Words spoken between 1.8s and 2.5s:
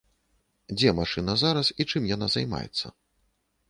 і чым яна